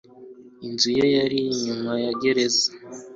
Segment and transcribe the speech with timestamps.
[0.65, 2.67] inzu ye iri inyuma ya gereza